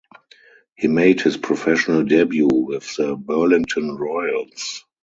He 0.73 0.87
made 0.87 1.21
his 1.21 1.37
professional 1.37 2.01
debut 2.03 2.49
with 2.51 2.95
the 2.95 3.15
Burlington 3.15 3.97
Royals. 3.97 4.83